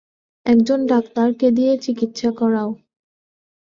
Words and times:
একজন 0.45 0.79
ডাক্তারকে 0.87 1.47
দিয়ে 1.51 1.73
চিকিৎসা 1.77 2.29
করাও। 2.39 2.69